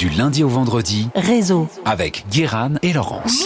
[0.00, 1.68] Du lundi au vendredi, Réseau.
[1.84, 3.44] avec Guéran et Laurence.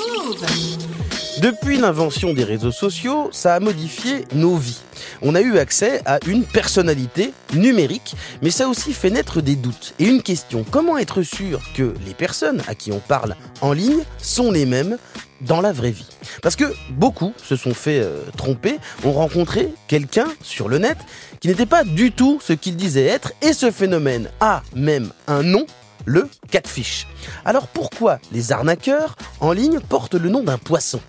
[1.43, 4.79] Depuis l'invention des réseaux sociaux, ça a modifié nos vies.
[5.21, 9.57] On a eu accès à une personnalité numérique, mais ça a aussi fait naître des
[9.57, 9.95] doutes.
[9.99, 14.05] Et une question, comment être sûr que les personnes à qui on parle en ligne
[14.19, 14.97] sont les mêmes
[15.41, 16.07] dans la vraie vie?
[16.41, 20.99] Parce que beaucoup se sont fait euh, tromper, ont rencontré quelqu'un sur le net
[21.41, 25.43] qui n'était pas du tout ce qu'il disait être, et ce phénomène a même un
[25.43, 25.67] nom,
[26.05, 27.07] le catfish.
[27.45, 31.01] Alors pourquoi les arnaqueurs en ligne portent le nom d'un poisson?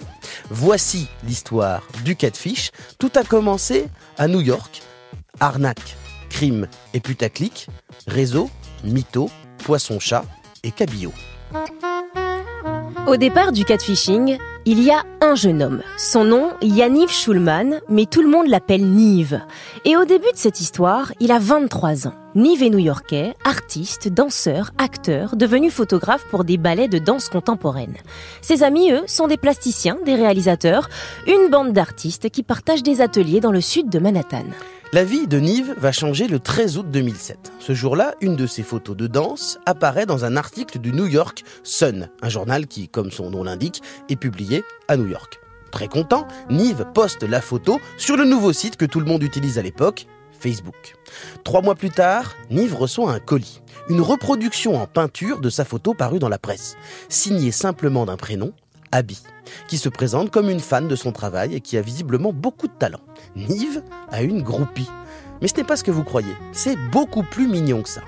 [0.50, 2.72] Voici l'histoire du catfish.
[3.00, 4.82] Tout a commencé à New York.
[5.40, 5.96] Arnaque,
[6.30, 7.68] crime et putaclic,
[8.08, 8.50] réseau,
[8.84, 9.30] mytho,
[9.64, 10.26] poisson-chat
[10.64, 11.14] et cabillaud.
[13.08, 15.84] Au départ du catfishing, il y a un jeune homme.
[15.98, 19.42] Son nom, Yaniv Schulman, mais tout le monde l'appelle Nive.
[19.86, 22.25] Et au début de cette histoire, il a 23 ans.
[22.36, 27.96] Nive est new-yorkais, artiste, danseur, acteur, devenu photographe pour des ballets de danse contemporaine.
[28.42, 30.90] Ses amis, eux, sont des plasticiens, des réalisateurs,
[31.28, 34.44] une bande d'artistes qui partagent des ateliers dans le sud de Manhattan.
[34.92, 37.54] La vie de Nive va changer le 13 août 2007.
[37.60, 41.46] Ce jour-là, une de ses photos de danse apparaît dans un article du New York
[41.64, 45.40] Sun, un journal qui, comme son nom l'indique, est publié à New York.
[45.72, 49.58] Très content, Nive poste la photo sur le nouveau site que tout le monde utilise
[49.58, 50.06] à l'époque,
[50.40, 50.96] Facebook.
[51.44, 55.94] Trois mois plus tard, Nive reçoit un colis, une reproduction en peinture de sa photo
[55.94, 56.76] parue dans la presse,
[57.10, 58.54] signée simplement d'un prénom,
[58.92, 59.22] Abby,
[59.68, 62.74] qui se présente comme une fan de son travail et qui a visiblement beaucoup de
[62.74, 63.02] talent.
[63.36, 64.90] Nive a une groupie.
[65.42, 68.02] Mais ce n'est pas ce que vous croyez, c'est beaucoup plus mignon que ça.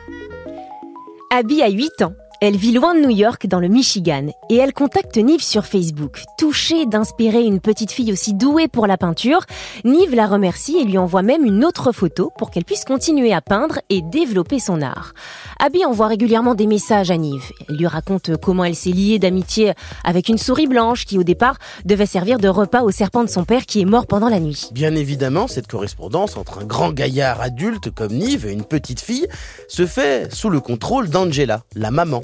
[1.29, 2.13] Abby a 8 ans.
[2.39, 6.21] Elle vit loin de New York, dans le Michigan, et elle contacte Nive sur Facebook.
[6.37, 9.39] Touchée d'inspirer une petite fille aussi douée pour la peinture,
[9.83, 13.41] Nive la remercie et lui envoie même une autre photo pour qu'elle puisse continuer à
[13.41, 15.13] peindre et développer son art.
[15.59, 17.51] Abby envoie régulièrement des messages à Nive.
[17.69, 21.57] Elle lui raconte comment elle s'est liée d'amitié avec une souris blanche qui au départ
[21.85, 24.69] devait servir de repas au serpent de son père qui est mort pendant la nuit.
[24.73, 29.25] Bien évidemment, cette correspondance entre un grand gaillard adulte comme Nive et une petite fille
[29.67, 32.21] se fait sous le contrôle d'Angela, la maman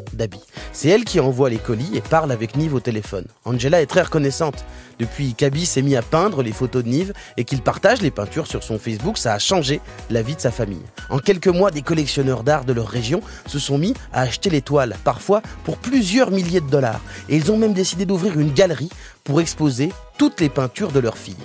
[0.71, 3.25] C'est elle qui envoie les colis et parle avec Nive au téléphone.
[3.45, 4.65] Angela est très reconnaissante.
[4.99, 8.47] Depuis qu'Abby s'est mis à peindre les photos de Nive et qu'il partage les peintures
[8.47, 10.81] sur son Facebook, ça a changé la vie de sa famille.
[11.09, 14.61] En quelques mois, des collectionneurs d'art de leur région se sont mis à acheter les
[14.61, 17.01] toiles, parfois pour plusieurs milliers de dollars.
[17.29, 18.89] Et ils ont même décidé d'ouvrir une galerie
[19.23, 21.35] pour exposer toutes les peintures de leur fille.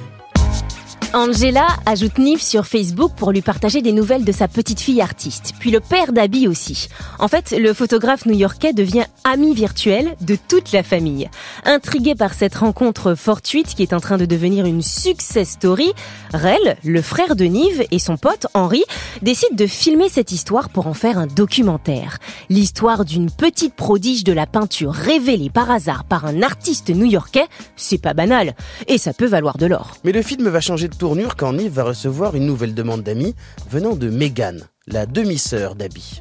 [1.14, 5.54] Angela ajoute Nive sur Facebook pour lui partager des nouvelles de sa petite fille artiste,
[5.58, 6.88] puis le père d'Abby aussi.
[7.18, 11.28] En fait, le photographe new-yorkais devient ami virtuel de toute la famille.
[11.64, 15.92] Intrigué par cette rencontre fortuite qui est en train de devenir une success story,
[16.32, 18.84] Rel, le frère de Nive et son pote Henri
[19.22, 22.18] décident de filmer cette histoire pour en faire un documentaire.
[22.48, 27.46] L'histoire d'une petite prodige de la peinture révélée par hasard par un artiste new-yorkais,
[27.76, 28.54] c'est pas banal,
[28.86, 29.96] et ça peut valoir de l'or.
[30.04, 33.34] Mais le film va changer de tournure quand Nive va recevoir une nouvelle demande d'amis
[33.70, 36.20] venant de Megan, la demi-sœur d'Abby.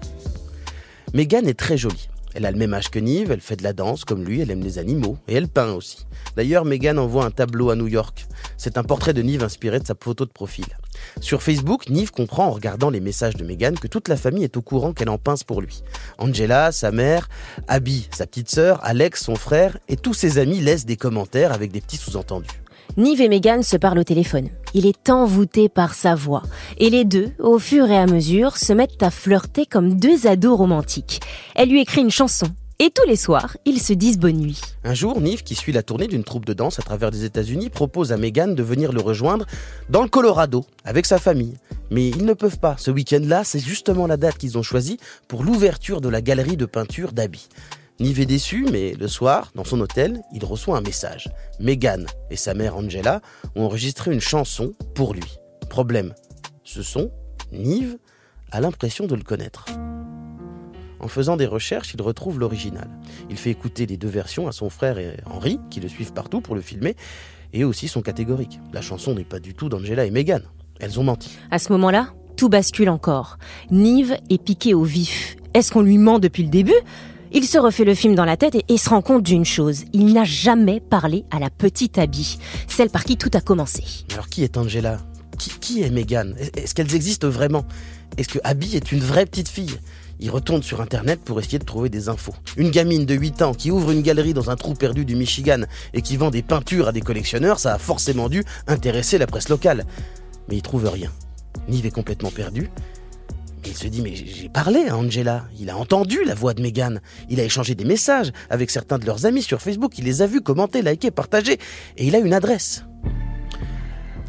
[1.14, 2.10] Megan est très jolie.
[2.38, 4.52] Elle a le même âge que Nive, elle fait de la danse comme lui, elle
[4.52, 6.06] aime les animaux et elle peint aussi.
[6.36, 8.28] D'ailleurs, Megan envoie un tableau à New York.
[8.58, 10.68] C'est un portrait de Nive inspiré de sa photo de profil.
[11.22, 14.58] Sur Facebook, Nive comprend en regardant les messages de Megan que toute la famille est
[14.58, 15.84] au courant qu'elle en pince pour lui.
[16.18, 17.30] Angela, sa mère,
[17.68, 21.72] Abby, sa petite sœur, Alex, son frère et tous ses amis laissent des commentaires avec
[21.72, 22.62] des petits sous-entendus.
[22.96, 24.50] Nive et Megan se parlent au téléphone.
[24.74, 26.42] Il est envoûté par sa voix.
[26.78, 30.58] Et les deux, au fur et à mesure, se mettent à flirter comme deux ados
[30.58, 31.22] romantiques.
[31.56, 32.48] Elle lui écrit une chanson.
[32.80, 34.62] Et tous les soirs, ils se disent bonne nuit.
[34.84, 37.72] Un jour, Nive, qui suit la tournée d'une troupe de danse à travers les États-Unis,
[37.72, 39.48] propose à Megan de venir le rejoindre
[39.90, 41.56] dans le Colorado avec sa famille.
[41.90, 42.76] Mais ils ne peuvent pas.
[42.78, 46.68] Ce week-end-là, c'est justement la date qu'ils ont choisie pour l'ouverture de la galerie de
[46.68, 47.48] peinture d'Abby.
[48.00, 51.30] Nive est déçu, mais le soir, dans son hôtel, il reçoit un message.
[51.60, 53.22] Megan et sa mère Angela
[53.56, 55.40] ont enregistré une chanson pour lui.
[55.68, 56.14] Problème,
[56.64, 57.10] ce son,
[57.52, 57.98] Nive
[58.52, 59.66] a l'impression de le connaître.
[61.08, 62.90] En faisant des recherches, il retrouve l'original.
[63.30, 66.42] Il fait écouter les deux versions à son frère et Henri, qui le suivent partout
[66.42, 66.98] pour le filmer,
[67.54, 68.60] et aussi sont catégoriques.
[68.74, 70.42] La chanson n'est pas du tout d'Angela et Megan.
[70.82, 71.38] Elles ont menti.
[71.50, 73.38] À ce moment-là, tout bascule encore.
[73.72, 75.38] Nive est piqué au vif.
[75.54, 76.76] Est-ce qu'on lui ment depuis le début?
[77.32, 79.86] Il se refait le film dans la tête et, et se rend compte d'une chose.
[79.94, 82.38] Il n'a jamais parlé à la petite Abby,
[82.68, 83.86] celle par qui tout a commencé.
[84.12, 85.00] Alors qui est Angela?
[85.40, 87.64] Qui, qui est Megan Est-ce qu'elles existent vraiment?
[88.18, 89.78] Est-ce que Abby est une vraie petite fille?
[90.20, 92.34] Il retourne sur Internet pour essayer de trouver des infos.
[92.56, 95.62] Une gamine de 8 ans qui ouvre une galerie dans un trou perdu du Michigan
[95.94, 99.50] et qui vend des peintures à des collectionneurs, ça a forcément dû intéresser la presse
[99.50, 99.86] locale.
[100.50, 101.12] Mais il trouve rien.
[101.68, 102.70] Nive est complètement perdu.
[103.66, 105.46] il se dit, mais j'ai parlé à Angela.
[105.60, 107.02] Il a entendu la voix de Megan.
[107.30, 109.98] Il a échangé des messages avec certains de leurs amis sur Facebook.
[109.98, 111.60] Il les a vus commenter, liker, partager.
[111.98, 112.86] Et il a une adresse.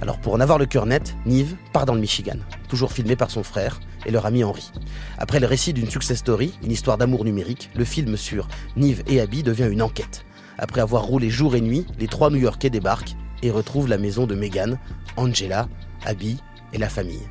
[0.01, 2.37] Alors pour en avoir le cœur net, Nive part dans le Michigan,
[2.69, 4.73] toujours filmé par son frère et leur ami Henri.
[5.19, 9.21] Après le récit d'une success story, une histoire d'amour numérique, le film sur Nive et
[9.21, 10.25] Abby devient une enquête.
[10.59, 14.35] Après avoir roulé jour et nuit, les trois New-Yorkais débarquent et retrouvent la maison de
[14.35, 14.79] Megan,
[15.17, 15.69] Angela,
[16.05, 16.39] Abby
[16.73, 17.29] et la famille.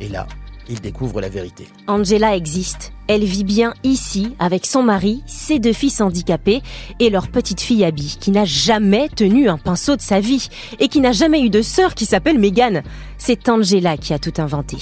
[0.00, 0.26] Et là,
[0.70, 1.66] il découvre la vérité.
[1.86, 2.92] Angela existe.
[3.08, 6.62] Elle vit bien ici avec son mari, ses deux fils handicapés
[7.00, 10.86] et leur petite fille Abby, qui n'a jamais tenu un pinceau de sa vie et
[10.86, 12.82] qui n'a jamais eu de sœur qui s'appelle Megan.
[13.18, 14.76] C'est Angela qui a tout inventé.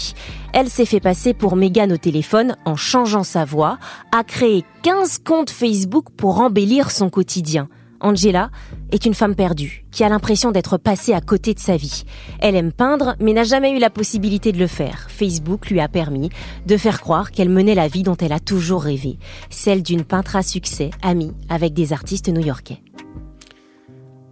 [0.53, 3.79] Elle s'est fait passer pour Megan au téléphone en changeant sa voix,
[4.13, 7.69] a créé 15 comptes Facebook pour embellir son quotidien.
[8.01, 8.51] Angela
[8.93, 12.05] est une femme perdue, qui a l'impression d'être passée à côté de sa vie.
[12.41, 15.11] Elle aime peindre, mais n'a jamais eu la possibilité de le faire.
[15.11, 16.31] Facebook lui a permis
[16.67, 19.19] de faire croire qu'elle menait la vie dont elle a toujours rêvé,
[19.51, 22.83] celle d'une peintre à succès, amie avec des artistes new-yorkais.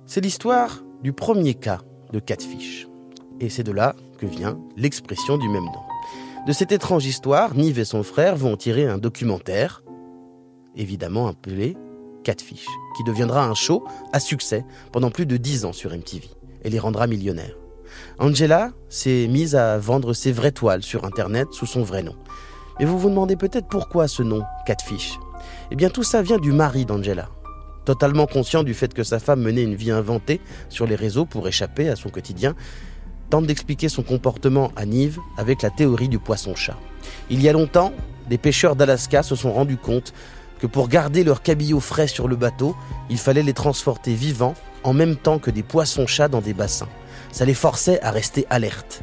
[0.07, 1.81] C'est l'histoire du premier cas
[2.13, 2.87] de catfish.
[3.41, 5.83] Et c'est de là que vient l'expression du même nom.
[6.47, 9.83] De cette étrange histoire, Nive et son frère vont tirer un documentaire,
[10.77, 11.77] évidemment appelé
[12.27, 16.29] Catfish, qui deviendra un show à succès pendant plus de 10 ans sur MTV
[16.65, 17.55] et les rendra millionnaires.
[18.19, 22.17] Angela s'est mise à vendre ses vraies toiles sur Internet sous son vrai nom.
[22.81, 25.21] Mais vous vous demandez peut-être pourquoi ce nom, Catfish
[25.71, 27.29] Eh bien tout ça vient du mari d'Angela.
[27.85, 31.47] Totalement conscient du fait que sa femme menait une vie inventée sur les réseaux pour
[31.47, 32.57] échapper à son quotidien,
[33.31, 36.77] tente d'expliquer son comportement à Nive avec la théorie du poisson-chat.
[37.31, 37.93] Il y a longtemps,
[38.29, 40.13] des pêcheurs d'Alaska se sont rendus compte
[40.59, 42.77] que pour garder leurs cabillots frais sur le bateau,
[43.11, 44.55] il fallait les transporter vivants
[44.85, 46.89] en même temps que des poissons-chats dans des bassins.
[47.33, 49.03] Ça les forçait à rester alertes.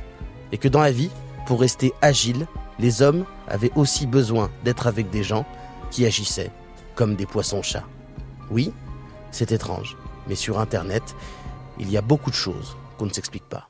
[0.51, 1.09] Et que dans la vie,
[1.45, 2.47] pour rester agiles,
[2.79, 5.45] les hommes avaient aussi besoin d'être avec des gens
[5.91, 6.51] qui agissaient
[6.95, 7.85] comme des poissons-chats.
[8.49, 8.71] Oui,
[9.31, 9.97] c'est étrange,
[10.27, 11.03] mais sur Internet,
[11.79, 13.69] il y a beaucoup de choses qu'on ne s'explique pas.